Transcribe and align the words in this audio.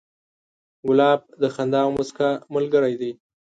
ګلاب 0.87 1.19
د 1.41 1.43
خندا 1.55 1.79
او 1.85 1.91
موسکا 1.97 2.29
ملګری 2.55 2.95
دی. 3.01 3.11